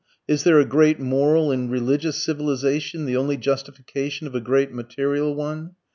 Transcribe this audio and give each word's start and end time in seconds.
Is 0.27 0.43
there 0.43 0.59
a 0.59 0.65
great 0.65 0.99
moral 0.99 1.51
and 1.51 1.69
religious 1.69 2.17
civilization 2.23 3.05
the 3.05 3.15
only 3.15 3.37
justification 3.37 4.25
of 4.25 4.33
a 4.33 4.41
great 4.41 4.73
material 4.73 5.35
one? 5.35 5.75